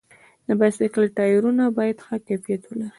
[0.47, 2.87] د بایسکل ټایرونه باید ښه کیفیت ولري.